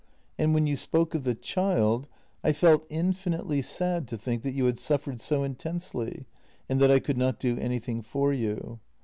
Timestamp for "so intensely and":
5.21-6.79